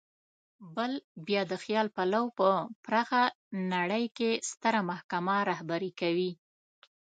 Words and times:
بل 0.75 0.91
بیا 1.27 1.41
د 1.51 1.53
خیال 1.63 1.87
پلو 1.95 2.23
په 2.37 2.47
پراخه 2.85 3.23
نړۍ 3.73 4.05
کې 4.17 4.31
ستره 4.49 4.79
محکمه 4.89 5.35
رهبري 5.49 5.91
کوي. 5.99 6.31